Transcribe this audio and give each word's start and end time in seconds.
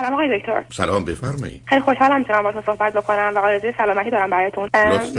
سلام 0.00 0.12
آقای 0.12 0.38
دکتر. 0.38 0.64
سلام 0.68 1.04
بفرمایید. 1.04 1.62
خیلی 1.66 1.80
خوشحالم 1.80 2.18
می‌تونم 2.18 2.42
باهاتون 2.42 2.62
صحبت 2.62 2.92
بکنم 2.92 3.32
و 3.34 3.38
آرزوی 3.38 3.72
سلامتی 3.78 4.10
دارم 4.10 4.30
براتون. 4.30 4.68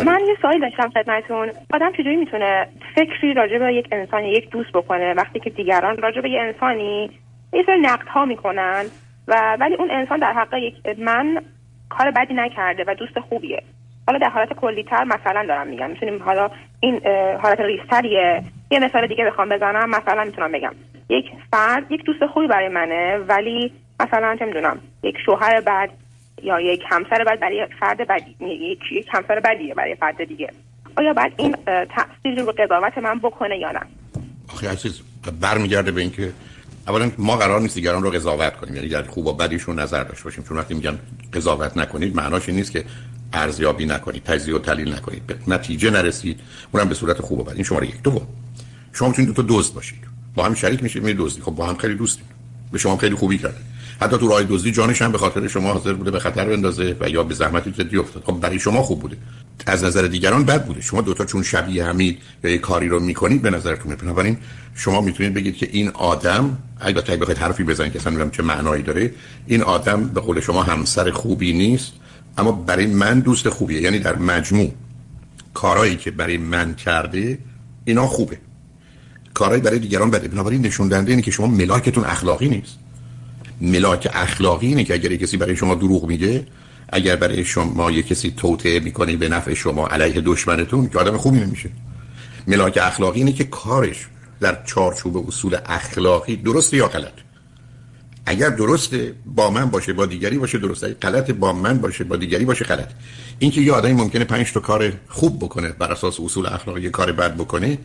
من 0.05 0.19
یه 0.27 0.35
سوالی 0.41 0.59
داشتم 0.59 0.89
خدمتتون. 0.89 1.51
آدم 1.73 1.91
چجوری 1.91 2.15
می‌تونه 2.15 2.67
فکری 2.95 3.33
راجع 3.33 3.57
به 3.57 3.73
یک 3.73 3.87
انسان 3.91 4.23
یک 4.23 4.49
دوست 4.49 4.71
بکنه 4.73 5.13
وقتی 5.13 5.39
که 5.39 5.49
دیگران 5.49 5.97
راجع 5.97 6.21
به 6.21 6.29
یه 6.29 6.41
انسانی 6.41 7.11
یه 7.53 7.63
سری 7.65 7.81
نقد 7.81 8.07
ها 8.07 8.25
می‌کنن 8.25 8.85
و 9.27 9.57
ولی 9.59 9.75
اون 9.75 9.91
انسان 9.91 10.19
در 10.19 10.33
حق 10.33 10.53
یک 10.53 10.99
من 10.99 11.41
کار 11.89 12.11
بدی 12.11 12.33
نکرده 12.33 12.83
و 12.87 12.95
دوست 12.95 13.19
خوبیه. 13.19 13.63
حالا 14.07 14.19
در 14.19 14.29
حالت 14.29 14.53
کلیتر 14.53 15.03
مثلا 15.03 15.45
دارم 15.47 15.67
میگم. 15.67 15.89
می‌تونیم 15.89 16.23
حالا 16.23 16.49
این 16.79 17.01
حالت 17.41 17.59
ریستریه. 17.59 18.41
یه 18.71 18.79
مثال 18.79 19.07
دیگه 19.07 19.25
بخوام 19.25 19.49
بزنم 19.49 19.89
مثلا 19.89 20.23
می‌تونم 20.23 20.51
بگم. 20.51 20.71
یک 21.09 21.25
فرد 21.51 21.91
یک 21.91 22.03
دوست 22.03 22.25
خوبی 22.25 22.47
برای 22.47 22.67
منه 22.67 23.17
ولی 23.17 23.71
مثلا 23.99 24.35
چه 24.39 24.45
می‌دونم 24.45 24.79
یک 25.03 25.15
شوهر 25.25 25.61
بد 25.61 25.89
یا 26.43 26.59
یک 26.59 26.81
همسر 26.89 27.23
بد 27.23 27.39
برای 27.39 27.67
فرد 27.79 28.07
بدی 28.07 28.35
یک 28.39 28.79
یک 28.91 29.07
همسر 29.11 29.39
بدیه 29.39 29.73
برای 29.73 29.95
فرد 29.95 30.23
دیگه. 30.23 30.49
آیا 30.97 31.13
بعد 31.13 31.33
این 31.37 31.55
تاثیر 31.65 32.41
رو 32.41 32.51
قضاوت 32.51 32.97
من 32.97 33.19
بکنه 33.19 33.57
یا 33.57 33.71
نه؟ 33.71 33.79
آخه 34.47 34.69
عزیز 34.69 35.01
برمیگرده 35.41 35.91
به 35.91 36.01
اینکه 36.01 36.31
اولا 36.87 37.11
ما 37.17 37.35
قرار 37.37 37.61
نیست 37.61 37.75
دیگران 37.75 38.03
رو 38.03 38.09
قضاوت 38.09 38.55
کنیم. 38.55 38.75
یعنی 38.75 38.87
در 38.87 39.03
خوب 39.03 39.27
و 39.27 39.33
بدیشون 39.33 39.79
نظر 39.79 40.03
داشته 40.03 40.23
باشیم. 40.23 40.43
چون 40.43 40.57
وقتی 40.57 40.73
میگن 40.73 40.99
قضاوت 41.33 41.77
نکنید 41.77 42.15
معناش 42.15 42.49
این 42.49 42.57
نیست 42.57 42.71
که 42.71 42.85
ارزیابی 43.33 43.85
نکنید 43.85 44.23
تجزیه 44.23 44.55
و 44.55 44.59
تحلیل 44.59 44.93
نکنید. 44.93 45.27
به 45.27 45.35
نتیجه 45.47 45.89
نرسید 45.89 46.39
اونم 46.71 46.89
به 46.89 46.95
صورت 46.95 47.21
خوب 47.21 47.39
و 47.39 47.43
بد. 47.43 47.53
این 47.53 47.63
شماره 47.63 47.87
یک. 47.87 48.01
دوم 48.01 48.27
شما 48.93 49.07
می‌تونید 49.07 49.27
دو 49.27 49.41
تا 49.41 49.47
دوست 49.47 49.73
باشید. 49.73 49.99
با 50.35 50.45
هم 50.45 50.53
شریک 50.53 50.83
میشید 50.83 51.03
می 51.03 51.13
دزدی 51.13 51.41
خب 51.41 51.51
با 51.51 51.65
هم 51.65 51.75
خیلی 51.75 51.95
دوستید 51.95 52.25
به 52.71 52.77
شما 52.77 52.97
خیلی 52.97 53.15
خوبی 53.15 53.37
کرده. 53.37 53.57
حتی 54.01 54.17
تو 54.17 54.27
راه 54.27 54.43
دزدی 54.43 54.71
جانش 54.71 55.01
هم 55.01 55.11
به 55.11 55.17
خاطر 55.17 55.47
شما 55.47 55.73
حاضر 55.73 55.93
بوده 55.93 56.11
به 56.11 56.19
خطر 56.19 56.45
بندازه 56.45 56.95
و 56.99 57.09
یا 57.09 57.23
به 57.23 57.33
زحمتی 57.33 57.71
جدی 57.71 57.97
افتاد 57.97 58.23
خب 58.23 58.39
برای 58.39 58.59
شما 58.59 58.83
خوب 58.83 58.99
بوده. 58.99 59.17
از 59.65 59.83
نظر 59.83 60.01
دیگران 60.01 60.45
بد 60.45 60.65
بوده. 60.65 60.81
شما 60.81 61.01
دوتا 61.01 61.25
چون 61.25 61.43
شبیه 61.43 61.85
همید 61.85 62.17
یا 62.43 62.49
یه 62.49 62.57
کاری 62.57 62.87
رو 62.87 62.99
می‌کنید 62.99 63.41
به 63.41 63.49
نظرتون 63.49 63.95
بنابراین 63.95 64.37
شما 64.75 65.01
می‌تونید 65.01 65.33
بگید 65.33 65.57
که 65.57 65.69
این 65.71 65.89
آدم 65.89 66.57
البته 66.81 67.11
اگه 67.11 67.21
بخواید 67.21 67.39
حرفی 67.39 67.63
بزنید 67.63 67.93
که 67.93 67.99
اصلا 67.99 68.29
چه 68.29 68.43
معنایی 68.43 68.83
داره 68.83 69.11
این 69.47 69.61
آدم 69.61 70.03
به 70.03 70.21
قول 70.21 70.39
شما 70.39 70.63
همسر 70.63 71.11
خوبی 71.11 71.53
نیست 71.53 71.91
اما 72.37 72.51
برای 72.51 72.85
من 72.85 73.19
دوست 73.19 73.49
خوبیه. 73.49 73.81
یعنی 73.81 73.99
در 73.99 74.15
مجموع 74.15 74.71
کارهایی 75.53 75.95
که 75.95 76.11
برای 76.11 76.37
من 76.37 76.75
کرده 76.75 77.37
اینا 77.85 78.07
خوبه. 78.07 78.37
کارهایی 79.33 79.61
برای 79.61 79.79
دیگران 79.79 80.11
بده. 80.11 80.27
بنابراین 80.27 80.65
نشون 80.65 80.87
دهنده 80.87 81.11
اینه 81.11 81.21
که 81.21 81.31
شما 81.31 81.47
ملاکتون 81.47 82.03
اخلاقی 82.05 82.49
نیست. 82.49 82.77
ملاک 83.61 84.09
اخلاقی 84.13 84.67
اینه 84.67 84.83
که 84.83 84.93
اگر 84.93 85.15
کسی 85.15 85.37
برای 85.37 85.55
شما 85.55 85.75
دروغ 85.75 86.05
میگه 86.05 86.45
اگر 86.89 87.15
برای 87.15 87.45
شما 87.45 87.91
یه 87.91 88.03
کسی 88.03 88.33
توطعه 88.37 88.79
می‌کنه 88.79 89.15
به 89.15 89.29
نفع 89.29 89.53
شما 89.53 89.87
علیه 89.87 90.21
دشمنتون 90.25 90.89
که 90.89 90.99
آدم 90.99 91.17
خوبی 91.17 91.39
نمیشه. 91.39 91.69
ملاک 92.47 92.79
اخلاقی 92.81 93.19
اینه 93.19 93.33
که 93.33 93.43
کارش 93.43 94.07
در 94.39 94.63
چارچوب 94.65 95.27
اصول 95.27 95.57
اخلاقی 95.65 96.35
درست 96.35 96.73
یا 96.73 96.87
غلط؟ 96.87 97.13
اگر 98.25 98.49
درسته 98.49 99.13
با 99.25 99.49
من 99.49 99.65
باشه 99.65 99.93
با 99.93 100.05
دیگری 100.05 100.37
باشه 100.37 100.57
درست 100.57 100.83
اگر 100.83 100.93
غلط 100.93 101.31
با 101.31 101.53
من 101.53 101.77
باشه 101.77 102.03
با 102.03 102.15
دیگری 102.15 102.45
باشه 102.45 102.65
غلط. 102.65 102.89
اینکه 103.39 103.61
یه 103.61 103.73
آدمی 103.73 103.93
ممکنه 103.93 104.23
پنج 104.23 104.53
تا 104.53 104.59
کار 104.59 104.93
خوب 105.07 105.39
بکنه 105.39 105.69
بر 105.69 105.91
اساس 105.91 106.19
اصول 106.19 106.45
اخلاقی 106.45 106.89
کار 106.89 107.11
بد 107.11 107.35
بکنه 107.35 107.77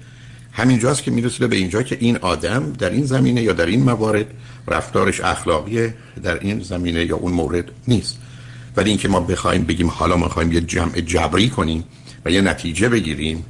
همینجاست 0.52 1.02
که 1.02 1.10
می‌رسه 1.10 1.46
به 1.46 1.56
اینجا 1.56 1.82
که 1.82 1.96
این 2.00 2.16
آدم 2.16 2.72
در 2.72 2.90
این 2.90 3.04
زمینه 3.04 3.42
یا 3.42 3.52
در 3.52 3.66
این 3.66 3.82
موارد 3.82 4.26
رفتارش 4.68 5.20
اخلاقی 5.20 5.88
در 6.22 6.38
این 6.38 6.60
زمینه 6.60 7.04
یا 7.04 7.16
اون 7.16 7.32
مورد 7.32 7.64
نیست. 7.88 8.18
ولی 8.76 8.90
اینکه 8.90 9.08
ما 9.08 9.20
بخوایم 9.20 9.64
بگیم 9.64 9.88
حالا 9.88 10.16
ما 10.16 10.28
خواهیم 10.28 10.52
یه 10.52 10.60
جمع 10.60 11.00
جبری 11.00 11.48
کنیم 11.48 11.84
و 12.24 12.30
یه 12.30 12.40
نتیجه 12.40 12.88
بگیریم 12.88 13.44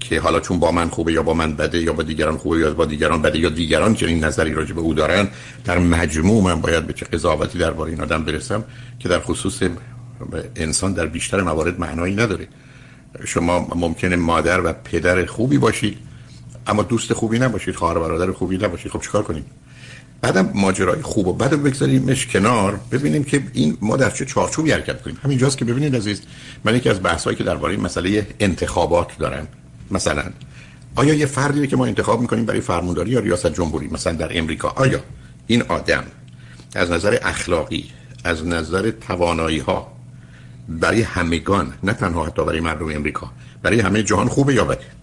که 0.00 0.20
حالا 0.20 0.40
چون 0.40 0.58
با 0.58 0.72
من 0.72 0.88
خوبه 0.88 1.12
یا 1.12 1.22
با 1.22 1.34
من 1.34 1.56
بده 1.56 1.82
یا 1.82 1.92
با 1.92 2.02
دیگران 2.02 2.36
خوبه 2.36 2.58
یا 2.58 2.74
با 2.74 2.84
دیگران 2.84 3.22
بده 3.22 3.38
یا 3.38 3.48
دیگران 3.48 3.94
چنین 3.94 4.24
نظری 4.24 4.52
راجع 4.52 4.74
به 4.74 4.80
او 4.80 4.94
دارن 4.94 5.28
در 5.64 5.78
مجموع 5.78 6.44
من 6.44 6.60
باید 6.60 6.86
به 6.86 6.92
چه 6.92 7.06
قضاوتی 7.06 7.58
درباره 7.58 7.90
این 7.90 8.00
آدم 8.00 8.24
برسم 8.24 8.64
که 8.98 9.08
در 9.08 9.20
خصوص 9.20 9.62
انسان 10.56 10.92
در 10.92 11.06
بیشتر 11.06 11.42
موارد 11.42 11.80
معنایی 11.80 12.14
نداره. 12.14 12.48
شما 13.24 13.68
ممکنه 13.74 14.16
مادر 14.16 14.60
و 14.60 14.72
پدر 14.72 15.26
خوبی 15.26 15.58
باشید 15.58 15.98
اما 16.68 16.82
دوست 16.82 17.12
خوبی 17.12 17.38
نباشید 17.38 17.74
خواهر 17.74 17.98
برادر 17.98 18.32
خوبی 18.32 18.58
نباشید. 18.58 18.92
خب 18.92 19.00
چیکار 19.00 19.22
کنیم؟ 19.22 19.44
بعدم 20.20 20.50
ماجرای 20.54 21.02
خوب 21.02 21.28
و 21.28 21.32
بعد 21.32 21.62
بگذاریمش 21.62 22.26
کنار 22.26 22.80
ببینیم 22.92 23.24
که 23.24 23.42
این 23.52 23.78
ما 23.80 23.96
در 23.96 24.10
چه 24.10 24.24
چارچوبی 24.24 24.72
حرکت 24.72 25.02
کنیم. 25.02 25.18
همینجاست 25.24 25.58
که 25.58 25.64
ببینید 25.64 25.96
عزیز 25.96 26.22
من 26.64 26.76
یکی 26.76 26.88
از 26.88 27.02
بحثایی 27.02 27.36
که 27.36 27.44
درباره 27.44 27.76
مسئله 27.76 28.26
انتخابات 28.40 29.18
دارم 29.18 29.48
مثلا 29.90 30.24
آیا 30.96 31.14
یه 31.14 31.26
فردی 31.26 31.66
که 31.66 31.76
ما 31.76 31.86
انتخاب 31.86 32.20
می‌کنیم 32.20 32.44
برای 32.44 32.60
فرمانداری 32.60 33.10
یا 33.10 33.20
ریاست 33.20 33.46
جمهوری؟ 33.46 33.88
مثلا 33.88 34.12
در 34.12 34.38
امریکا. 34.38 34.68
آیا 34.68 35.00
این 35.46 35.62
آدم 35.62 36.04
از 36.74 36.90
نظر 36.90 37.18
اخلاقی 37.22 37.90
از 38.24 38.46
نظر 38.46 38.90
توانایی 38.90 39.58
ها 39.58 39.92
برای 40.68 41.02
همگان 41.02 41.72
نه 41.82 41.92
تنها 41.92 42.26
حتی 42.26 42.44
برای 42.44 42.60
مردم 42.60 42.88
امریکا 42.96 43.30
برای 43.62 43.80
همه 43.80 44.02
جهان 44.02 44.28
خوبه 44.28 44.54
یا 44.54 44.64
بده؟ 44.64 44.97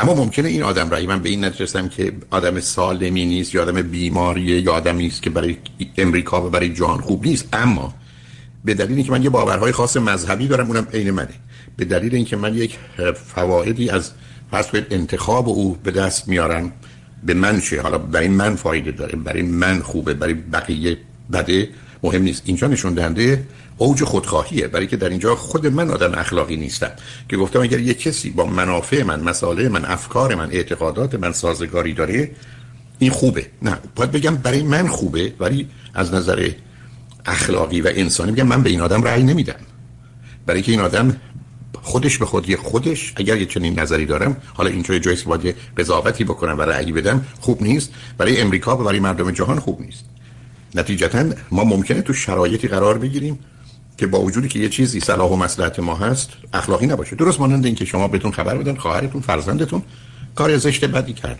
اما 0.00 0.14
ممکنه 0.14 0.48
این 0.48 0.62
آدم 0.62 0.90
رایی 0.90 1.06
من 1.06 1.22
به 1.22 1.28
این 1.28 1.44
نتیجه 1.44 1.88
که 1.88 2.12
آدم 2.30 2.60
سالمی 2.60 3.26
نیست 3.26 3.54
یا 3.54 3.62
آدم 3.62 3.82
بیماریه 3.82 4.60
یا 4.60 4.72
آدمی 4.72 5.06
است 5.06 5.22
که 5.22 5.30
برای 5.30 5.56
امریکا 5.96 6.46
و 6.46 6.50
برای 6.50 6.68
جهان 6.68 7.00
خوب 7.00 7.26
نیست. 7.26 7.48
اما 7.52 7.94
به 8.64 8.74
دلیلی 8.74 9.02
که 9.02 9.12
من 9.12 9.22
یه 9.22 9.30
باورهای 9.30 9.72
خاص 9.72 9.96
مذهبی 9.96 10.48
دارم 10.48 10.66
اونم 10.66 10.86
عین 10.92 11.10
منه. 11.10 11.34
به 11.76 11.84
دلیل 11.84 12.14
اینکه 12.14 12.36
من 12.36 12.54
یک 12.54 12.78
فوایدی 13.34 13.90
از 13.90 14.10
فرض 14.50 14.66
انتخاب 14.90 15.48
او 15.48 15.78
به 15.82 15.90
دست 15.90 16.28
میارم 16.28 16.72
به 17.24 17.34
من 17.34 17.60
چه؟ 17.60 17.82
حالا 17.82 17.98
برای 17.98 18.28
من 18.28 18.56
فایده 18.56 18.90
داره 18.90 19.16
برای 19.16 19.42
من 19.42 19.80
خوبه 19.80 20.14
برای 20.14 20.34
بقیه 20.34 20.98
بده. 21.32 21.68
مهم 22.04 22.22
نیست. 22.22 22.42
اینجا 22.44 22.66
نشون 22.66 22.94
دهنده 22.94 23.46
اوج 23.76 24.04
خودخواهیه 24.04 24.68
برای 24.68 24.86
که 24.86 24.96
در 24.96 25.08
اینجا 25.08 25.36
خود 25.36 25.66
من 25.66 25.90
آدم 25.90 26.14
اخلاقی 26.14 26.56
نیستم. 26.56 26.90
که 27.28 27.36
گفتم 27.36 27.60
اگر 27.60 27.80
یه 27.80 27.94
کسی 27.94 28.30
با 28.30 28.44
منافع 28.46 29.02
من 29.02 29.20
مسائل 29.20 29.68
من 29.68 29.84
افکار 29.84 30.34
من 30.34 30.50
اعتقادات 30.50 31.14
من 31.14 31.32
سازگاری 31.32 31.92
داره 31.92 32.30
این 32.98 33.10
خوبه. 33.10 33.46
نه 33.62 33.78
باید 33.96 34.10
بگم 34.10 34.36
برای 34.36 34.62
من 34.62 34.88
خوبه 34.88 35.32
ولی 35.40 35.68
از 35.94 36.14
نظر 36.14 36.50
اخلاقی 37.26 37.80
و 37.80 37.90
انسانی 37.94 38.32
بگم 38.32 38.46
من 38.46 38.62
به 38.62 38.70
این 38.70 38.80
آدم 38.80 39.02
رأی 39.02 39.22
نمیدم. 39.22 39.60
برای 40.46 40.62
که 40.62 40.72
این 40.72 40.80
آدم 40.80 41.16
خودش 41.82 42.18
به 42.18 42.26
خودی 42.26 42.56
خودش 42.56 43.12
اگر 43.16 43.36
یه 43.36 43.46
چنین 43.46 43.80
نظری 43.80 44.06
دارم 44.06 44.36
حالا 44.54 44.70
اینجا 44.70 44.98
جایی 44.98 45.16
که 45.16 45.24
باید 45.24 45.56
قضاوتی 45.76 46.24
بکنم 46.24 46.58
و 46.58 46.62
رأی 46.62 46.92
بدم 46.92 47.24
خوب 47.40 47.62
نیست. 47.62 47.90
برای 48.18 48.40
امریکا 48.40 48.76
و 48.76 48.84
برای 48.84 49.00
مردم 49.00 49.30
جهان 49.30 49.58
خوب 49.58 49.80
نیست. 49.80 50.04
نتیجتا 50.74 51.24
ما 51.50 51.64
ممکنه 51.64 52.02
تو 52.02 52.12
شرایطی 52.12 52.68
قرار 52.68 52.98
بگیریم 52.98 53.38
که 53.96 54.06
با 54.06 54.20
وجودی 54.20 54.48
که 54.48 54.58
یه 54.58 54.68
چیزی 54.68 55.00
صلاح 55.00 55.30
و 55.30 55.36
مصلحت 55.36 55.78
ما 55.78 55.94
هست 55.94 56.30
اخلاقی 56.52 56.86
نباشه. 56.86 57.16
درست 57.16 57.40
مانند 57.40 57.66
اینکه 57.66 57.84
شما 57.84 58.08
بهتون 58.08 58.32
خبر 58.32 58.56
بدن 58.56 58.74
خواهرتون 58.74 59.20
فرزندتون 59.20 59.82
کار 60.34 60.56
زشت 60.56 60.84
بدی 60.84 61.12
کرد 61.12 61.38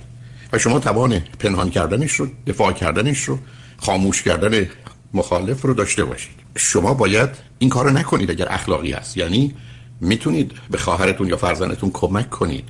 و 0.53 0.59
شما 0.59 0.79
توان 0.79 1.21
پنهان 1.39 1.71
کردنش 1.71 2.13
رو 2.13 2.29
دفاع 2.47 2.73
کردنش 2.73 3.23
رو 3.25 3.39
خاموش 3.77 4.23
کردن 4.23 4.67
مخالف 5.15 5.63
رو 5.63 5.75
داشته 5.75 6.05
باشید. 6.05 6.35
شما 6.57 6.95
باید 6.95 7.31
این 7.59 7.71
کارو 7.71 7.91
نکنید 7.91 8.31
اگر 8.31 8.47
اخلاقی 8.51 8.93
هست. 8.93 9.17
یعنی 9.17 9.55
می‌تونید 10.01 10.53
به 10.71 10.79
خواهرتون 10.79 11.29
یا 11.29 11.37
فرزندتون 11.37 11.91
کمک 11.91 12.31
کنید 12.31 12.65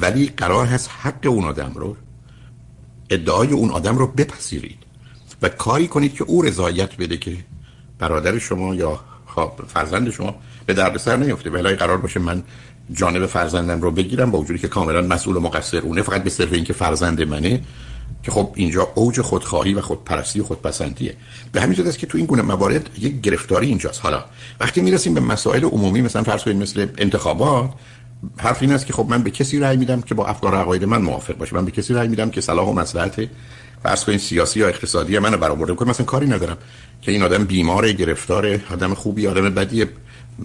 ولی 0.00 0.26
قرار 0.36 0.66
هست 0.66 0.90
حق 1.02 1.26
اون 1.26 1.44
آدم 1.44 1.72
رو 1.74 1.96
ادعای 3.10 3.48
اون 3.48 3.70
آدم 3.70 3.98
رو 3.98 4.06
بپذیرید. 4.06 4.83
و 5.42 5.48
کاری 5.48 5.88
کنید 5.88 6.14
که 6.14 6.24
او 6.24 6.42
رضایت 6.42 6.96
بده 6.96 7.16
که 7.16 7.36
برادر 7.98 8.38
شما 8.38 8.74
یا 8.74 9.00
فرزند 9.68 10.10
شما 10.10 10.34
به 10.66 10.74
دردسر 10.74 11.16
نیفته. 11.16 11.50
ولی 11.50 11.74
قرار 11.74 11.96
باشه 11.96 12.20
من 12.20 12.42
جانب 12.92 13.26
فرزندم 13.26 13.80
رو 13.80 13.90
بگیرم 13.90 14.30
با 14.30 14.38
وجودی 14.38 14.58
که 14.58 14.68
کاملا 14.68 15.00
مسئول 15.00 15.36
و 15.36 15.40
مقصر 15.40 15.78
اونه 15.78 16.02
فقط 16.02 16.24
به 16.24 16.30
صرف 16.30 16.52
اینکه 16.52 16.72
فرزند 16.72 17.22
منه 17.22 17.60
که 18.22 18.30
خب 18.30 18.52
اینجا 18.54 18.88
اوج 18.94 19.20
خودخواهی 19.20 19.74
و 19.74 19.80
خودپرستی 19.80 20.40
و 20.40 20.44
خودپسندیه. 20.44 21.16
به 21.52 21.60
همین 21.60 21.86
است 21.86 21.98
که 21.98 22.06
تو 22.06 22.18
این 22.18 22.26
گونه 22.26 22.42
موارد 22.42 22.90
یک 22.98 23.20
گرفتاری 23.20 23.66
اینجاست. 23.66 24.00
حالا 24.02 24.24
وقتی 24.60 24.80
می‌رسیم 24.80 25.14
به 25.14 25.20
مسائل 25.20 25.64
عمومی 25.64 26.02
مثلا 26.02 26.22
فرض 26.22 26.42
کنید 26.42 26.56
مثل 26.56 26.86
انتخابات 26.98 27.70
حرف 28.36 28.62
این 28.62 28.72
است 28.72 28.86
که 28.86 28.92
خب 28.92 29.06
من 29.08 29.22
به 29.22 29.30
کسی 29.30 29.58
رأی 29.58 29.76
میدم 29.76 30.00
که 30.00 30.14
با 30.14 30.26
افکار 30.26 30.54
عقاید 30.54 30.84
من 30.84 31.02
موافق 31.02 31.36
باشه. 31.36 31.56
من 31.56 31.64
به 31.64 31.70
کسی 31.70 31.94
رأی 31.94 32.08
میدم 32.08 32.30
که 32.30 32.40
صلاح 32.40 32.68
و 32.68 32.72
مصلحت 32.72 33.28
فرض 33.84 34.04
کنید 34.04 34.20
سیاسی 34.20 34.60
یا 34.60 34.68
اقتصادی 34.68 35.18
منو 35.18 35.36
برآورده 35.36 35.74
کنه 35.74 35.90
مثلا 35.90 36.06
کاری 36.06 36.26
ندارم 36.26 36.58
که 37.02 37.12
این 37.12 37.22
آدم 37.22 37.44
بیمار 37.44 37.92
گرفتار 37.92 38.60
آدم 38.70 38.94
خوبی 38.94 39.26
آدم 39.26 39.54
بدی 39.54 39.86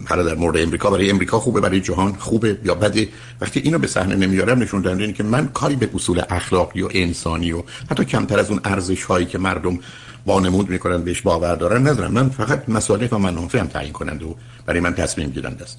حالا 0.07 0.23
در 0.23 0.35
مورد 0.35 0.57
امریکا 0.57 0.89
برای 0.89 1.09
امریکا 1.09 1.39
خوبه 1.39 1.61
برای 1.61 1.81
جهان 1.81 2.13
خوبه 2.13 2.57
یا 2.65 2.75
بده. 2.75 3.07
وقتی 3.41 3.59
اینو 3.59 3.79
به 3.79 3.87
صحنه 3.87 4.15
نمیارم 4.15 4.59
نشون 4.59 4.87
اینه 4.87 5.13
که 5.13 5.23
من 5.23 5.47
کاری 5.47 5.75
به 5.75 5.89
اصول 5.93 6.21
اخلاقی 6.29 6.81
و 6.81 6.89
انسانی 6.91 7.51
و 7.51 7.63
حتی 7.91 8.05
کمتر 8.05 8.39
از 8.39 8.49
اون 8.49 8.59
ارزش 8.63 9.03
هایی 9.03 9.25
که 9.25 9.37
مردم 9.37 9.79
وانمود 10.25 10.69
می‌کنن 10.69 11.03
بهش 11.03 11.21
باور 11.21 11.55
دارن 11.55 11.87
ندارم. 11.87 12.11
من 12.11 12.29
فقط 12.29 12.69
مصالح 12.69 13.07
و 13.07 13.17
منافع 13.17 13.59
هم 13.59 13.67
تعیین 13.67 13.93
کننده 13.93 14.25
و 14.25 14.33
برای 14.65 14.79
من 14.79 14.93
تصمیم 14.93 15.29
گیرنده 15.29 15.63
است. 15.63 15.77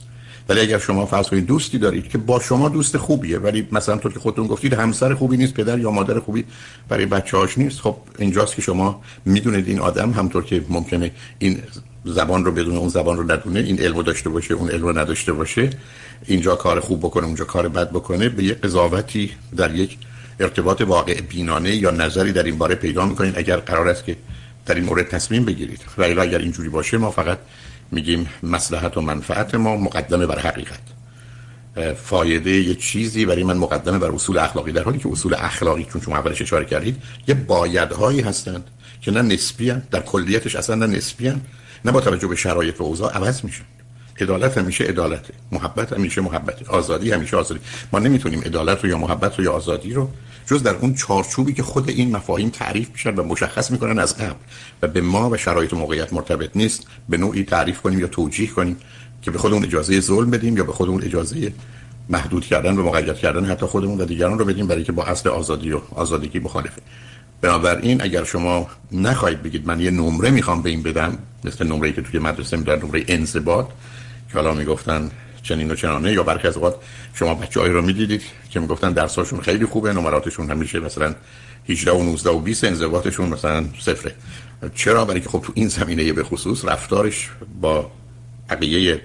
ولی 0.48 0.60
اگر 0.60 0.78
شما 0.78 1.06
فرض 1.06 1.26
کنید 1.26 1.46
دوستی 1.46 1.78
دارید 1.78 2.08
که 2.08 2.18
با 2.18 2.40
شما 2.40 2.68
دوست 2.68 2.96
خوبیه 2.96 3.38
ولی 3.38 3.68
مثلا 3.72 3.96
طور 3.96 4.12
که 4.12 4.20
خودتون 4.20 4.46
گفتید 4.46 4.74
همسر 4.74 5.14
خوبی 5.14 5.36
نیست 5.36 5.54
پدر 5.54 5.78
یا 5.78 5.90
مادر 5.90 6.18
خوبی 6.18 6.44
برای 6.88 7.06
بچه‌هاش 7.06 7.58
نیست 7.58 7.80
خب 7.80 7.96
اینجاست 8.18 8.54
که 8.54 8.62
شما 8.62 9.02
می‌دونید 9.24 9.68
این 9.68 9.80
آدم 9.80 10.10
همطور 10.10 10.44
که 10.44 10.64
ممکنه 10.68 11.10
این 11.38 11.62
زبان 12.04 12.44
رو 12.44 12.52
بدون 12.52 12.76
اون 12.76 12.88
زبان 12.88 13.16
رو 13.16 13.32
ندونه 13.32 13.60
این 13.60 13.80
علم 13.80 14.02
داشته 14.02 14.30
باشه 14.30 14.54
اون 14.54 14.70
علم 14.70 14.98
نداشته 14.98 15.32
باشه 15.32 15.70
اینجا 16.26 16.56
کار 16.56 16.80
خوب 16.80 17.00
بکنه 17.00 17.26
اونجا 17.26 17.44
کار 17.44 17.68
بد 17.68 17.90
بکنه 17.90 18.28
به 18.28 18.44
یک 18.44 18.60
قضاوتی 18.60 19.30
در 19.56 19.74
یک 19.74 19.98
ارتباط 20.40 20.80
واقع 20.80 21.20
بینانه 21.20 21.76
یا 21.76 21.90
نظری 21.90 22.32
در 22.32 22.42
این 22.42 22.58
باره 22.58 22.74
پیدا 22.74 23.06
می‌کنید 23.06 23.38
اگر 23.38 23.56
قرار 23.56 23.88
است 23.88 24.04
که 24.04 24.16
در 24.66 24.74
این 24.74 24.84
مورد 24.84 25.08
تصمیم 25.08 25.44
بگیرید. 25.44 25.80
و 25.98 26.02
اگر 26.02 26.38
اینجوری 26.38 26.68
باشه 26.68 26.98
ما 26.98 27.10
فقط 27.10 27.38
میگیم 27.92 28.28
مسلحت 28.42 28.96
و 28.96 29.00
منفعت 29.00 29.54
ما 29.54 29.76
مقدمه 29.76 30.26
بر 30.26 30.38
حقیقت. 30.38 30.80
فایده 31.96 32.50
یه 32.50 32.74
چیزی 32.74 33.26
برای 33.26 33.44
من 33.44 33.56
مقدمه 33.56 33.98
بر 33.98 34.10
اصول 34.10 34.38
اخلاقی 34.38 34.72
در 34.72 34.82
حالی 34.82 34.98
که 34.98 35.08
اصول 35.08 35.34
اخلاقی 35.38 35.84
چون 35.84 36.00
شما 36.00 36.16
اولش 36.16 36.42
اشاره 36.42 36.64
کردید 36.64 37.02
یه 37.28 37.34
بایدهایی 37.34 38.20
هستند 38.20 38.64
که 39.00 39.10
نه 39.10 39.22
نسبی 39.22 39.72
در 39.90 40.00
کلیتش 40.00 40.56
اصلا 40.56 40.74
نه 40.76 40.86
نسبی 40.86 41.32
نه 41.84 41.92
با 41.92 42.00
توجه 42.00 42.26
به 42.26 42.36
شرایط 42.36 42.80
و 42.80 42.84
اوضاع 42.84 43.12
عوض 43.12 43.44
میشه. 43.44 43.62
عدالت 44.20 44.58
همیشه 44.58 44.84
عدالته 44.84 45.34
محبت 45.52 45.92
همیشه 45.92 46.20
محبته 46.20 46.66
آزادی 46.68 47.12
همیشه 47.12 47.36
آزادی. 47.36 47.60
ما 47.92 47.98
نمی‌تونیم 47.98 48.40
عدالت 48.40 48.84
رو 48.84 48.90
یا 48.90 48.98
محبت 48.98 49.38
رو 49.38 49.44
یا 49.44 49.52
آزادی 49.52 49.92
رو 49.92 50.10
جز 50.50 50.62
در 50.62 50.76
اون 50.76 50.94
چارچوبی 50.94 51.52
که 51.52 51.62
خود 51.62 51.88
این 51.88 52.16
مفاهیم 52.16 52.48
تعریف 52.48 52.90
میشن 52.92 53.14
و 53.14 53.22
مشخص 53.22 53.70
می‌کنن 53.70 53.98
از 53.98 54.16
قبل 54.16 54.34
و 54.82 54.88
به 54.88 55.00
ما 55.00 55.30
و 55.30 55.36
شرایط 55.36 55.72
و 55.72 55.76
موقعیت 55.76 56.12
مرتبط 56.12 56.50
نیست 56.54 56.86
به 57.08 57.16
نوعی 57.16 57.44
تعریف 57.44 57.80
کنیم 57.80 58.00
یا 58.00 58.06
توجیه 58.06 58.48
کنیم 58.48 58.76
که 59.22 59.30
به 59.30 59.38
خودمون 59.38 59.64
اجازه 59.64 60.00
ظلم 60.00 60.30
بدیم 60.30 60.56
یا 60.56 60.64
به 60.64 60.72
خودمون 60.72 61.02
اجازه 61.02 61.52
محدود 62.08 62.44
کردن 62.44 62.78
و 62.78 62.82
مقید 62.82 63.14
کردن 63.14 63.44
حتی 63.44 63.66
خودمون 63.66 64.00
و 64.00 64.04
دیگران 64.04 64.38
رو 64.38 64.44
بدیم 64.44 64.66
برای 64.66 64.84
که 64.84 64.92
با 64.92 65.04
اصل 65.04 65.28
آزادی 65.28 65.72
و 65.72 65.80
آزادگی 65.94 66.38
مخالفه. 66.38 66.82
بنابراین 67.40 68.02
اگر 68.02 68.24
شما 68.24 68.66
نخواهید 68.92 69.42
بگید 69.42 69.66
من 69.66 69.80
یه 69.80 69.90
نمره 69.90 70.30
می‌خوام 70.30 70.62
به 70.62 70.70
این 70.70 70.82
بدم 70.82 71.18
مثل 71.44 71.66
نمره 71.66 71.92
که 71.92 72.02
توی 72.02 72.20
مدرسه 72.20 72.56
میدن 72.56 72.82
نمره 72.82 73.04
انضباط 73.08 73.66
که 74.28 74.34
حالا 74.34 74.54
می‌گفتن 74.54 75.10
چنین 75.42 75.70
و 75.70 75.74
چنانه 75.74 76.12
یا 76.12 76.22
برخی 76.22 76.48
از 76.48 76.56
اوقات 76.56 76.74
شما 77.14 77.34
بچه‌ای 77.34 77.70
رو 77.70 77.82
می‌دیدید 77.82 78.22
که 78.50 78.60
می‌گفتن 78.60 78.92
درساشون 78.92 79.40
خیلی 79.40 79.64
خوبه 79.64 79.92
نمراتشون 79.92 80.50
همیشه 80.50 80.80
مثلا 80.80 81.14
18 81.68 81.92
و 81.92 82.02
19 82.02 82.30
و 82.30 82.40
20 82.40 82.64
انضباطشون 82.64 83.28
مثلا 83.28 83.64
صفره. 83.78 84.14
چرا؟ 84.74 85.04
برای 85.04 85.20
که 85.20 85.28
خب 85.28 85.42
تو 85.46 85.52
این 85.56 85.68
زمینه 85.68 86.12
به 86.12 86.24
خصوص 86.24 86.64
رفتارش 86.64 87.30
با 87.60 87.90
بقیه 88.50 89.00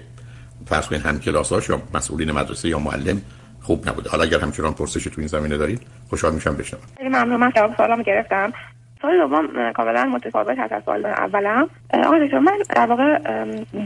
فرض 0.66 0.86
کنید 0.86 1.02
هم 1.02 1.20
کلاساش 1.20 1.68
یا 1.68 1.82
مسئولین 1.94 2.32
مدرسه 2.32 2.68
یا 2.68 2.78
معلم 2.78 3.22
خوب 3.62 3.88
نبوده. 3.88 4.10
حالا 4.10 4.22
اگر 4.22 4.40
همچنان 4.40 4.74
پرسش 4.74 5.04
تو 5.04 5.14
این 5.18 5.26
زمینه 5.26 5.56
دارید 5.56 5.82
خوشحال 6.10 6.34
میشم 6.34 6.56
بشنوم. 6.56 6.82
خیلی 6.96 7.08
ممنون. 7.08 7.36
من 7.36 7.52
جواب 7.56 7.76
سوالم 7.76 8.02
گرفتم. 8.02 8.52
سوال 9.00 9.18
دوم 9.18 9.72
کاملا 9.72 10.04
متفاوت 10.04 10.58
هست 10.58 10.72
از 10.72 10.82
سوال 10.84 11.06
اولم. 11.06 11.68
آقای 12.04 12.26
دکتر 12.26 12.38
من 12.38 12.58
در 12.76 12.86
واقع 12.86 13.18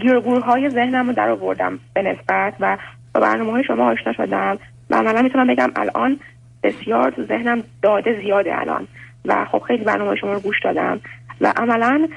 گیرگور 0.01 0.43
های 0.43 0.71
ذهنم 0.71 1.07
رو 1.07 1.13
در 1.13 1.29
آوردم 1.29 1.79
به 1.95 2.03
نسبت 2.03 2.55
و 2.61 2.77
با 3.15 3.21
برنامه 3.21 3.53
های 3.53 3.65
شما 3.65 3.91
آشنا 3.91 4.13
شدم 4.13 4.59
و 4.91 4.95
عملا 4.95 5.23
می‌تونم 5.23 5.47
بگم 5.47 5.71
الان 5.77 6.21
بسیار 6.63 7.11
تو 7.11 7.25
ذهنم 7.25 7.63
داده 7.83 8.21
زیاده 8.21 8.61
الان 8.61 8.87
و 9.25 9.45
خب 9.45 9.59
خیلی 9.59 9.85
برنامه 9.85 10.17
شما 10.17 10.33
رو 10.33 10.41
گوش 10.41 10.61
دادم 10.65 11.01
و 11.41 11.53
عملا 11.57 12.09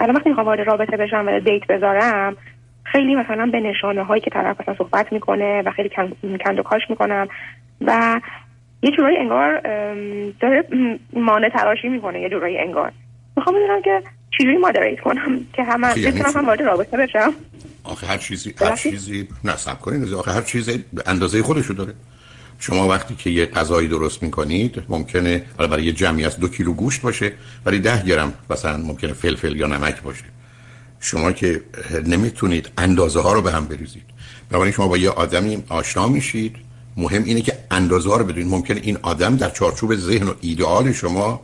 الان 0.00 0.16
وقتی 0.16 0.28
می‌خوام 0.28 0.46
وارد 0.46 0.60
رابطه 0.60 0.96
بشم 0.96 1.24
و 1.26 1.40
دیت 1.40 1.66
بذارم 1.66 2.36
خیلی 2.84 3.14
مثلا 3.14 3.46
به 3.46 3.60
نشانه 3.60 4.02
هایی 4.02 4.20
که 4.20 4.30
طرف 4.30 4.60
مثلا 4.60 4.74
صحبت 4.74 5.12
می‌کنه 5.12 5.62
و 5.62 5.70
خیلی 5.70 5.88
کند 6.44 6.58
و 6.58 6.62
کاش 6.62 6.82
می‌کنم 6.90 7.28
و 7.80 8.20
یه 8.82 8.90
جورایی 8.90 9.16
انگار 9.16 9.60
داره 10.40 10.64
مانع 11.12 11.48
تراشی 11.48 11.88
می‌کنه 11.88 12.20
یه 12.20 12.28
جورایی 12.28 12.58
انگار. 12.58 12.92
می‌خوام 13.36 13.56
بدونم 13.56 13.82
که 13.82 14.02
چجوری 14.38 14.56
مادریت 14.56 15.00
کنم 15.00 15.40
که 15.52 15.62
همه 15.62 15.94
بتونم 15.94 16.32
هم 16.34 16.46
وارد 16.46 16.62
رابطه 16.62 16.96
بشم. 16.96 17.32
آخه 17.84 18.06
هر 18.06 18.18
چیزی 18.18 18.54
هر 18.60 18.76
چیزی 18.76 19.28
نصب 19.44 19.78
کنید. 19.78 20.14
آخه 20.14 20.30
هر 20.32 20.42
چیزی 20.42 20.84
اندازه 21.06 21.42
خودشو 21.42 21.74
داره. 21.74 21.92
شما 22.58 22.88
وقتی 22.88 23.14
که 23.14 23.30
یه 23.30 23.46
غذایی 23.46 23.88
درست 23.88 24.22
می‌کنید 24.22 24.82
ممکنه 24.88 25.42
برای 25.58 25.84
یه 25.84 25.92
جمعی 25.92 26.24
از 26.24 26.40
دو 26.40 26.48
کیلو 26.48 26.72
گوشت 26.72 27.02
باشه 27.02 27.32
ولی 27.66 27.78
ده 27.78 28.02
گرم 28.02 28.34
مثلا 28.50 28.76
ممکنه 28.76 29.12
فلفل 29.12 29.56
یا 29.56 29.66
نمک 29.66 30.02
باشه. 30.02 30.24
شما 31.00 31.32
که 31.32 31.60
نمی‌تونید 32.06 32.70
اندازه 32.78 33.20
ها 33.20 33.32
رو 33.32 33.42
به 33.42 33.52
هم 33.52 33.64
بریزید. 33.64 34.02
بنابراین 34.50 34.72
شما 34.72 34.88
با 34.88 34.96
یه 34.96 35.10
آدمی 35.10 35.64
آشنا 35.68 36.08
میشید. 36.08 36.56
مهم 36.96 37.24
اینه 37.24 37.40
که 37.40 37.52
اندازه 37.78 38.18
رو 38.18 38.24
بدونید. 38.24 38.48
ممکنه 38.48 38.80
این 38.82 38.98
آدم 39.02 39.36
در 39.36 39.50
چارچوب 39.50 39.96
ذهن 39.96 40.28
و 40.28 40.34
ایدئال 40.40 40.92
شما 40.92 41.40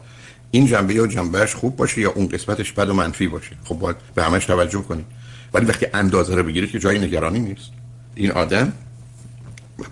این 0.51 0.67
جنبه 0.67 0.95
یا 0.95 1.07
جنبهش 1.07 1.55
خوب 1.55 1.77
باشه 1.77 2.01
یا 2.01 2.11
اون 2.11 2.29
قسمتش 2.29 2.73
بد 2.73 2.89
و 2.89 2.95
منفی 2.95 3.29
باشه. 3.29 3.57
خب 3.65 3.79
باید 3.79 3.97
به 4.15 4.25
همش 4.25 4.45
توجه 4.47 4.83
کنید. 4.83 5.07
ولی 5.55 5.67
وقتی 5.67 5.87
اندازه 5.95 6.35
رو 6.35 6.43
بگیرید 6.43 6.71
که 6.71 6.79
جای 6.79 6.99
نگرانی 6.99 7.39
نیست. 7.39 7.71
این 8.15 8.31
آدم 8.31 8.73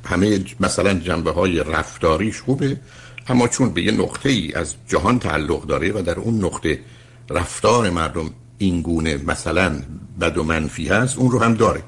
همه 0.04 0.44
مثلا 0.60 0.94
جنبه 0.94 1.30
های 1.30 1.58
رفتاریش 1.58 2.40
خوبه 2.40 2.76
اما 3.28 3.48
چون 3.48 3.70
به 3.70 3.82
یه 3.82 3.92
نقطه 3.92 4.28
ای 4.28 4.52
از 4.54 4.74
جهان 4.88 5.18
تعلق 5.18 5.66
داره 5.66 5.92
و 5.92 6.02
در 6.02 6.18
اون 6.18 6.44
نقطه 6.44 6.80
رفتار 7.30 7.90
مردم 7.90 8.30
این 8.58 8.82
گونه 8.82 9.20
مثلا 9.26 9.82
بد 10.20 10.38
و 10.38 10.44
منفی 10.44 10.88
هست 10.88 11.18
اون 11.18 11.30
رو 11.30 11.38
هم 11.38 11.54
داره. 11.54 11.82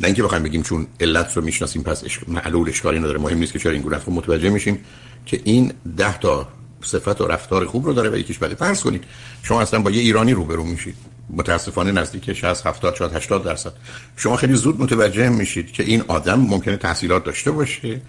نه 0.00 0.06
اینکه 0.06 0.22
بخوایم 0.22 0.42
بگیم 0.42 0.62
چون 0.62 0.86
علت 1.00 1.36
رو 1.36 1.42
می‌شناسیم 1.42 1.82
پس 1.82 2.04
معلول 2.28 2.68
اشکالی 2.68 2.98
نداره. 2.98 3.18
مهم 3.18 3.38
نیست 3.38 3.52
که 3.52 3.58
چرا 3.58 3.72
این 3.72 3.82
گونه 3.82 3.96
است 3.96 4.08
متوجه 4.08 4.50
میشیم 4.50 4.78
که 5.26 5.40
این 5.44 5.72
ده 5.96 6.18
تا 6.18 6.48
صفت 6.82 7.20
و 7.20 7.26
رفتار 7.26 7.66
خوب 7.66 7.86
رو 7.86 7.92
داره 7.92 8.10
و 8.10 8.16
یکیش 8.16 8.38
بده 8.38 8.54
فرض 8.54 8.80
کنید. 8.80 9.04
شما 9.42 9.60
اصلا 9.60 9.80
با 9.80 9.90
یه 9.90 10.00
ایرانی 10.00 10.32
روبرو 10.32 10.64
میشید. 10.64 10.94
متاسفانه 11.30 11.92
نزدیک 11.92 12.32
60 12.32 12.66
70 12.66 12.94
شاید 12.94 13.12
80 13.12 13.44
درصد. 13.44 13.72
شما 14.16 14.36
خیلی 14.36 14.54
زود 14.54 14.80
متوجه 14.80 15.28
میشید 15.28 15.72
که 15.72 15.82
این 15.82 16.04
آدم 16.08 16.40
ممکنه 16.40 16.76
تحصیلات 16.76 17.24
داشته 17.24 17.50
باشه 17.50 18.00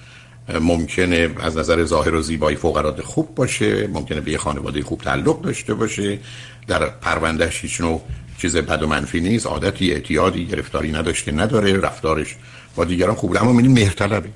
ممکنه 0.62 1.30
از 1.39 1.57
نظر 1.57 1.86
ظاهر 1.86 2.15
و 2.15 2.21
زیبایی 2.21 2.57
فوق 2.57 2.77
العاده 2.77 3.01
خوب 3.01 3.36
باشه 3.36 3.88
ممکنه 3.88 4.21
به 4.21 4.31
یه 4.31 4.38
خانواده 4.38 4.81
خوب 4.81 5.01
تعلق 5.01 5.41
داشته 5.41 5.74
باشه 5.74 6.19
در 6.68 6.86
پروندهش 6.86 7.62
هیچ 7.62 7.81
نوع 7.81 8.01
چیز 8.39 8.57
بد 8.57 8.83
و 8.83 8.88
منفی 8.88 9.19
نیست 9.19 9.46
عادتی 9.46 9.91
اعتیادی 9.91 10.46
گرفتاری 10.46 10.91
نداشته 10.91 11.31
نداره 11.31 11.77
رفتارش 11.77 12.36
با 12.75 12.86
دیگران 12.86 13.15
خوب. 13.15 13.38
اما 13.38 13.51
می‌بینیم 13.51 13.72
مهرطلبه. 13.72 14.29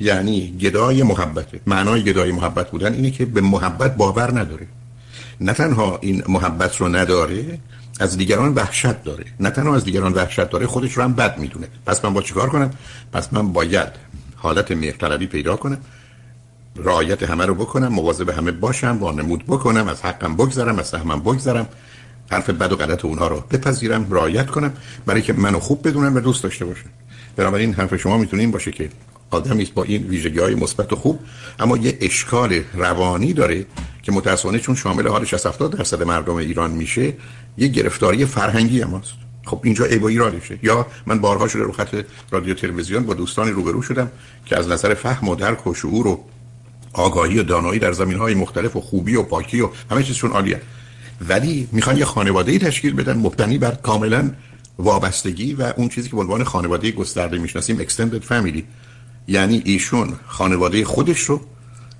یعنی 0.00 0.58
گدای 0.60 1.02
محبته. 1.02 1.60
معنای 1.66 2.04
گدای 2.04 2.32
محبت 2.32 2.70
بودن 2.70 2.92
اینه 2.92 3.10
که 3.10 3.24
به 3.24 3.40
محبت 3.40 3.96
باور 3.96 4.40
نداره. 4.40 4.66
نه 5.40 5.52
تنها 5.52 5.98
این 6.02 6.22
محبت 6.28 6.76
رو 6.76 6.88
نداره 6.88 7.58
از 8.00 8.16
دیگران 8.16 8.54
وحشت 8.54 9.02
داره. 9.02 9.24
نه 9.40 9.50
تنها 9.50 9.76
از 9.76 9.84
دیگران 9.84 10.12
وحشت 10.12 10.50
داره 10.50 10.66
خودش 10.66 10.92
رو 10.92 11.02
هم 11.02 11.12
بد 11.12 11.38
می‌دونه. 11.38 11.68
پس 11.86 12.04
من 12.04 12.14
با 12.14 12.22
چیکار 12.22 12.48
کنم؟ 12.48 12.70
پس 13.12 13.32
من 13.32 13.52
باید 13.52 13.88
حالت 14.36 14.72
مهرطلبی 14.72 15.26
پیدا 15.26 15.56
کنم 15.56 15.78
رعایت 16.76 17.22
همه 17.22 17.46
رو 17.46 17.54
بکنم 17.54 17.88
مواظب 17.88 18.30
همه 18.30 18.50
باشم 18.50 18.98
با 18.98 19.12
نمود 19.12 19.44
بکنم 19.46 19.88
از 19.88 20.02
حقم 20.02 20.36
بگذرم 20.36 20.78
از 20.78 20.86
سهمم 20.86 21.20
بگذرم. 21.20 21.68
حرف 22.30 22.50
بد 22.50 22.72
و 22.72 22.76
غلط 22.76 23.04
اونها 23.04 23.28
رو 23.28 23.44
بپذیرم 23.50 24.06
رعایت 24.10 24.46
کنم 24.46 24.72
برای 25.06 25.22
که 25.22 25.32
منو 25.32 25.60
خوب 25.60 25.88
بدونن 25.88 26.14
و 26.14 26.20
دوست 26.20 26.42
داشته 26.42 26.64
باشن. 26.64 26.90
بنابراین 27.36 27.74
حرف 27.74 27.96
شما 27.96 28.18
می‌تونه 28.18 28.42
این 28.42 28.50
باشه 28.50 28.72
که 28.72 28.90
آدمی 29.30 29.62
است 29.62 29.74
با 29.74 29.82
این 29.82 30.06
ویژگی 30.06 30.38
های 30.38 30.54
مثبت 30.54 30.92
و 30.92 30.96
خوب 30.96 31.20
اما 31.58 31.76
یه 31.76 31.98
اشکال 32.00 32.60
روانی 32.74 33.32
داره 33.32 33.66
که 34.02 34.12
متأسفانه 34.12 34.58
چون 34.58 34.74
شامل 34.74 35.08
حال 35.08 35.24
60 35.24 35.46
70 35.46 35.76
درصد 35.76 36.02
مردم 36.02 36.34
ایران 36.34 36.70
میشه 36.70 37.12
یه 37.58 37.68
گرفتاری 37.68 38.24
فرهنگی 38.24 38.80
هم 38.80 38.90
هست. 38.90 39.12
خب 39.44 39.60
اینجا 39.64 39.84
عیب 39.84 40.02
و 40.02 40.06
ایرادشه 40.06 40.58
یا 40.62 40.86
من 41.06 41.18
بارها 41.18 41.48
شده 41.48 41.62
رو 41.62 41.72
خط 41.72 42.04
رادیو 42.30 42.54
تلویزیون 42.54 43.02
با 43.02 43.14
دوستانی 43.14 43.50
روبرو 43.50 43.82
شدم 43.82 44.10
که 44.46 44.58
از 44.58 44.68
نظر 44.68 44.94
فهم 44.94 45.28
و 45.28 45.34
درک 45.34 45.66
و 45.66 45.74
شعور 45.74 46.06
و 46.06 46.24
آگاهی 46.92 47.38
و 47.38 47.42
دانایی 47.42 47.78
در 47.78 47.92
زمین 47.92 48.18
های 48.18 48.34
مختلف 48.34 48.76
و 48.76 48.80
خوبی 48.80 49.16
و 49.16 49.22
پاکی 49.22 49.60
و 49.60 49.68
همه 49.90 50.02
چیزشون 50.02 50.30
عالیه. 50.30 50.60
ولی 51.28 51.68
می‌خوان 51.72 51.96
یه 51.96 52.04
خانواده 52.04 52.58
تشکیل 52.58 52.94
بدن 52.94 53.18
مبتنی 53.18 53.58
بر 53.58 53.74
کاملا 53.74 54.30
وابستگی 54.78 55.54
و 55.54 55.72
اون 55.76 55.88
چیزی 55.88 56.08
که 56.08 56.16
به 56.16 56.22
عنوان 56.22 56.44
خانواده 56.44 56.90
گسترده 56.90 57.38
می‌شناسیم 57.38 57.82
extended 57.82 58.22
family. 58.30 58.62
یعنی 59.28 59.62
ایشون 59.64 60.12
خانواده 60.26 60.84
خودش 60.84 61.20
رو 61.20 61.40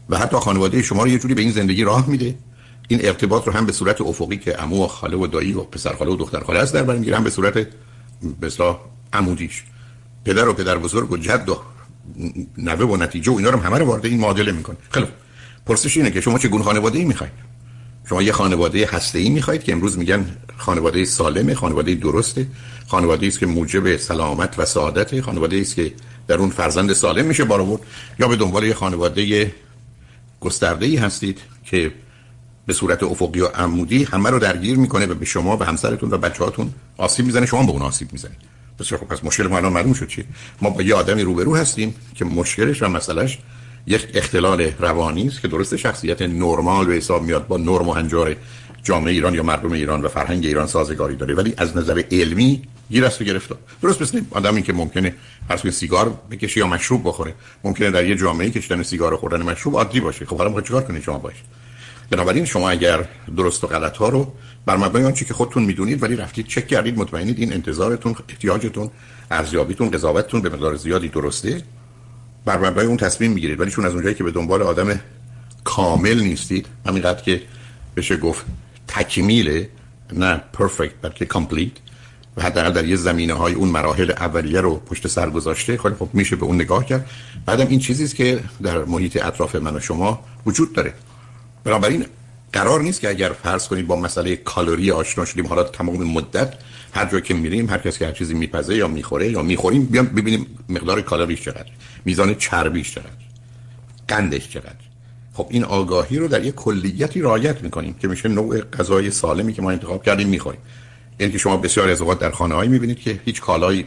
و 0.08 0.18
حتی 0.18 0.36
خانواده 0.36 0.82
شما 0.82 1.02
رو 1.02 1.08
یه 1.08 1.18
جوری 1.18 1.34
به 1.34 1.42
این 1.42 1.50
زندگی 1.50 1.84
راه 1.84 2.08
میده. 2.08 2.34
این 2.88 3.00
ارتباط 3.06 3.46
رو 3.46 3.52
هم 3.52 3.66
به 3.66 3.72
صورت 3.72 4.00
افقی 4.00 4.36
که 4.36 4.52
عمو 4.52 4.84
و 4.84 4.86
خاله 4.86 5.16
و 5.16 5.26
دایی 5.26 5.52
و 5.52 5.60
پسر 5.60 5.92
خاله 5.92 6.10
و 6.10 6.16
دختر 6.16 6.40
خاله 6.40 6.58
است 6.58 6.74
در 6.74 6.82
بر 6.82 6.96
می‌گیره 6.96 7.16
هم 7.16 7.24
به 7.24 7.30
صورت 7.30 7.54
به 8.40 8.50
عمودیش. 9.12 9.62
پدر 10.24 10.48
و 10.48 10.52
پدر 10.52 10.78
بزرگ 10.78 11.12
و 11.12 11.16
جد 11.16 11.48
و 11.48 11.60
نوه 12.58 12.84
و 12.84 12.96
نتیجه 12.96 13.32
و 13.32 13.36
اینا 13.36 13.50
رو 13.50 13.58
همه 13.58 13.78
رو 13.78 13.84
وارد 13.86 14.06
این 14.06 14.20
معادله 14.20 14.52
می‌کنه. 14.52 14.76
خیلی 14.90 15.06
پرسش 15.66 15.96
اینه 15.96 16.10
که 16.10 16.20
شما 16.20 16.38
چه 16.38 16.48
گونه 16.48 16.64
خانواده 16.64 16.98
ای 16.98 17.04
می‌خواید؟ 17.04 17.32
شما 18.08 18.22
یه 18.22 18.32
خانواده 18.32 18.86
هسته 18.86 19.18
ای 19.18 19.30
می‌خواید 19.30 19.64
که 19.64 19.72
امروز 19.72 19.98
میگن 19.98 20.36
خانواده 20.56 21.04
سالمه 21.04 21.54
خانواده 21.54 21.94
درسته. 21.94 22.46
خانواده 22.86 23.26
است 23.26 23.38
که 23.38 23.46
موجب 23.46 23.96
سلامت 23.96 24.58
و 24.58 24.64
سعادت 24.64 25.20
خانواده 25.20 25.56
است 25.56 25.76
که 25.76 25.92
در 26.28 26.36
اون 26.36 26.50
فرزند 26.50 26.92
سالم 26.92 27.24
میشه 27.24 27.44
بار 27.44 27.80
یا 28.18 28.28
به 28.28 28.36
دنبال 28.36 28.64
یه 28.64 28.74
خانواده 28.74 29.52
گسترده 30.40 30.86
ای 30.86 30.96
هستید 30.96 31.38
که 31.64 31.92
به 32.66 32.72
صورت 32.72 33.02
افقی 33.02 33.40
و 33.40 33.46
عمودی 33.46 34.04
همه 34.04 34.30
رو 34.30 34.38
درگیر 34.38 34.78
می‌کنه 34.78 35.06
و 35.06 35.14
به 35.14 35.24
شما 35.24 35.56
و 35.56 35.62
همسرتون 35.62 36.10
و 36.10 36.18
بچه‌هاتون 36.18 36.74
آسیب 36.96 37.26
می‌زنه. 37.26 37.46
شما 37.46 37.62
به 37.62 37.72
اون 37.72 37.82
آسیب 37.82 38.12
می‌زنید. 38.12 38.38
بسیار 38.78 39.00
خب 39.00 39.06
پس 39.06 39.24
مشکل 39.24 39.46
ما 39.46 39.56
الان 39.56 39.72
معلوم 39.72 39.92
شد 39.92 40.08
چی 40.08 40.24
ما 40.62 40.70
با 40.70 40.82
یه 40.82 40.94
آدمی 40.94 41.22
روبرو 41.22 41.56
هستیم 41.56 41.94
که 42.14 42.24
مشکلش 42.24 42.82
و 42.82 42.88
مسئلهش 42.88 43.38
یک 43.88 44.08
اختلال 44.14 44.60
روانی 44.78 45.26
است 45.26 45.40
که 45.40 45.48
درست 45.48 45.76
شخصیت 45.76 46.22
نرمال 46.22 46.86
به 46.86 46.94
حساب 46.94 47.22
میاد 47.22 47.46
با 47.46 47.56
نرم 47.56 47.88
و 47.88 47.92
هنجار 47.92 48.36
جامعه 48.82 49.12
ایران 49.12 49.34
یا 49.34 49.42
مردم 49.42 49.72
ایران 49.72 50.02
و 50.02 50.08
فرهنگ 50.08 50.46
ایران 50.46 50.66
سازگاری 50.66 51.16
داره. 51.16 51.34
ولی 51.34 51.54
از 51.56 51.76
نظر 51.76 52.02
علمی 52.10 52.62
گیر 52.90 53.04
است 53.04 53.20
و 53.20 53.24
گرفتار. 53.24 53.58
درست 53.82 54.02
مثل 54.02 54.20
آدمی 54.30 54.62
که 54.62 54.72
ممکنه 54.72 55.14
فرض 55.48 55.74
سیگار 55.74 56.18
بکشه 56.30 56.58
یا 56.60 56.66
مشروب 56.66 57.08
بخوره. 57.08 57.34
ممکنه 57.64 57.90
در 57.90 58.06
یه 58.06 58.16
جامعه 58.16 58.50
کشیدن 58.50 58.82
سیگار 58.82 59.14
و 59.14 59.16
خوردن 59.16 59.42
مشروب 59.42 59.76
عادی 59.76 60.00
باشه. 60.00 60.26
خب 60.26 60.38
حالا 60.38 60.60
چیکار 60.60 60.82
کنید 60.82 61.02
شما 61.02 61.18
باشه 61.18 61.42
بنابراین 62.10 62.44
شما 62.44 62.70
اگر 62.70 63.08
درست 63.36 63.64
و 63.64 63.66
غلط 63.66 63.96
ها 63.96 64.08
رو 64.08 64.32
بر 64.66 64.76
مبنای 64.76 65.04
آنچه 65.04 65.24
که 65.24 65.34
خودتون 65.34 65.62
می‌دونید 65.62 66.02
ولی 66.02 66.16
رفتید 66.16 66.46
چک 66.46 66.66
کردید 66.66 66.98
مطمئنید 66.98 67.38
این 67.38 67.52
انتظارتون 67.52 68.16
احتیاجتون 68.28 68.90
ارزیابیتون 69.30 69.90
قضاوتتون 69.90 70.40
به 70.40 70.48
مقدار 70.48 70.76
زیادی 70.76 71.08
درسته. 71.08 71.62
بر 72.48 72.58
مبنای 72.58 72.86
اون 72.86 72.96
تصمیم 72.96 73.32
می‌گیرید. 73.32 73.60
ولی 73.60 73.70
چون 73.70 73.86
از 73.86 73.92
اونجایی 73.92 74.14
که 74.14 74.24
به 74.24 74.30
دنبال 74.30 74.62
آدم 74.62 75.00
کامل 75.64 76.20
نیستید 76.20 76.66
همینقدر 76.86 77.22
که 77.22 77.42
بشه 77.96 78.16
گفت 78.16 78.44
تکمیله 78.88 79.68
نه 80.12 80.40
perfect 80.52 80.94
بلکه 81.02 81.26
complete 81.26 81.72
و 82.36 82.42
حداقل 82.42 82.72
در 82.72 82.84
یه 82.84 82.96
زمینه 82.96 83.34
های 83.34 83.54
اون 83.54 83.68
مراحل 83.68 84.10
اولیه 84.10 84.60
رو 84.60 84.76
پشت 84.76 85.06
سر 85.06 85.30
گذاشته. 85.30 85.78
خیلی 85.78 85.94
خب 85.94 86.08
میشه 86.12 86.36
به 86.36 86.44
اون 86.44 86.54
نگاه 86.54 86.86
کرد. 86.86 87.06
بعدم 87.46 87.66
این 87.66 87.78
چیزی 87.78 88.16
که 88.16 88.40
در 88.62 88.84
محیط 88.84 89.24
اطراف 89.24 89.54
من 89.54 89.76
و 89.76 89.80
شما 89.80 90.24
وجود 90.46 90.72
داره. 90.72 90.94
بنابراین 91.64 92.06
قرار 92.52 92.80
نیست 92.82 93.00
که 93.00 93.08
اگر 93.08 93.32
فرض 93.32 93.68
کنید 93.68 93.86
با 93.86 93.96
مسئله 93.96 94.36
کالری 94.36 94.90
آشنا 94.90 95.24
شدیم 95.24 95.46
حالا 95.46 95.62
تمام 95.62 96.04
مدت 96.04 96.54
هر 96.92 97.04
جا 97.04 97.20
که 97.20 97.34
میریم 97.34 97.70
هر 97.70 97.78
کس 97.78 97.98
که 97.98 98.06
هر 98.06 98.12
چیزی 98.12 98.34
میپزه 98.34 98.76
یا 98.76 98.88
می‌خوره 98.88 99.28
یا 99.28 99.42
می‌خوریم 99.42 99.84
بیام 99.84 100.06
ببینیم 100.06 100.46
مقدار 100.68 101.00
کالریش 101.02 101.42
چقدر 101.42 101.70
میزان 102.04 102.34
چربیش 102.34 102.94
چقدر 102.94 103.10
قندش 104.08 104.48
چقدر. 104.48 104.72
خب 105.32 105.46
این 105.50 105.64
آگاهی 105.64 106.18
رو 106.18 106.28
در 106.28 106.44
یک 106.44 106.54
کلیتی 106.54 107.20
رعایت 107.20 107.62
می‌کنیم 107.62 107.94
که 107.94 108.08
میشه 108.08 108.28
نوع 108.28 108.60
غذای 108.60 109.10
سالمی 109.10 109.52
که 109.52 109.62
ما 109.62 109.70
انتخاب 109.70 110.04
کردیم 110.04 110.28
می‌خوریم. 110.28 110.60
یعنی 111.20 111.32
که 111.32 111.38
شما 111.38 111.56
بسیار 111.56 111.88
از 111.88 112.00
اوقات 112.00 112.18
در 112.18 112.30
خانه 112.30 112.54
هایی 112.54 112.70
می‌بینید 112.70 113.00
که 113.00 113.20
هیچ 113.24 113.40
کالایی 113.40 113.86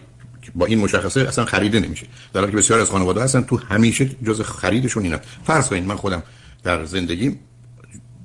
با 0.56 0.66
این 0.66 0.80
مشخصه 0.80 1.22
اصلا 1.22 1.46
خریده 1.46 1.80
نمیشه. 1.80 2.08
در 2.34 2.40
حالی 2.40 2.52
که 2.52 2.58
بسیار 2.58 2.80
از 2.80 2.90
خانواده 2.90 3.22
هستن 3.22 3.42
تو 3.42 3.58
همیشه 3.58 4.10
جز 4.26 4.42
خریدشون 4.42 5.04
اینا. 5.04 5.20
فرض 5.46 5.68
کنید 5.68 5.84
من 5.84 5.96
خودم 5.96 6.24
در 6.64 6.86
زندگی 6.86 7.38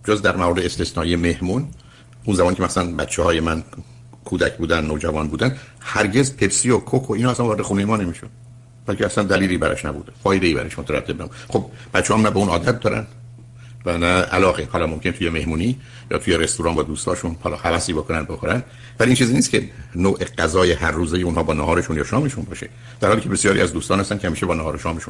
جز 0.06 0.22
در 0.22 0.36
مورد 0.36 0.58
استثنایی 0.58 1.16
مهمون 1.16 1.68
اون 2.24 2.36
زمان 2.36 2.54
که 2.54 2.62
مثلا 2.62 2.96
بچه 2.96 3.22
های 3.22 3.40
من 3.40 3.64
کودک 4.24 4.56
بودن 4.56 4.84
نوجوان 4.84 5.28
بودن 5.28 5.56
هرگز 5.80 6.36
پپسی 6.36 6.70
و 6.70 6.78
کوک 6.78 7.10
و 7.10 7.12
اینا 7.12 7.30
اصلا 7.30 7.46
وارد 7.46 7.62
خونه 7.62 7.84
ما 7.84 7.96
نمیشون 7.96 8.28
بلکه 8.86 9.06
اصلا 9.06 9.24
دلیلی 9.24 9.58
براش 9.58 9.84
نبوده 9.84 10.12
فایده 10.22 10.46
ای 10.46 10.54
براش 10.54 10.78
مترتب 10.78 11.22
نبود. 11.22 11.30
خب 11.48 11.66
بچه 11.94 12.14
هم 12.14 12.20
نه 12.20 12.30
به 12.30 12.36
اون 12.36 12.48
عادت 12.48 12.80
دارن 12.80 13.06
و 13.84 13.98
نه 13.98 14.06
علاقه. 14.06 14.68
حالا 14.72 14.86
ممکن 14.86 15.10
توی 15.10 15.28
مهمونی 15.30 15.78
یا 16.10 16.18
توی 16.18 16.36
رستوران 16.36 16.74
با 16.74 16.82
دوستاشون 16.82 17.36
حالا 17.40 17.56
حواسی 17.56 17.92
بکنن 17.92 18.24
بخورن. 18.24 18.62
ولی 19.00 19.08
این 19.08 19.16
چیزی 19.16 19.34
نیست 19.34 19.50
که 19.50 19.70
نوع 19.94 20.24
غذای 20.24 20.72
هر 20.72 20.90
روزه 20.90 21.18
اونها 21.18 21.42
با 21.42 21.54
نهارشون 21.54 21.96
یا 21.96 22.04
شامشون 22.04 22.44
باشه. 22.44 22.68
در 23.00 23.08
حالی 23.08 23.20
که 23.20 23.28
بسیاری 23.28 23.60
از 23.60 23.72
دوستان 23.72 24.00
هستن 24.00 24.18
که 24.18 24.26
همیشه 24.26 24.46
با 24.46 24.54
نهار 24.54 24.74
و 24.76 24.78
شامشون 24.78 25.00